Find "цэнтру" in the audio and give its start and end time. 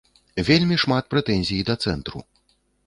1.87-2.19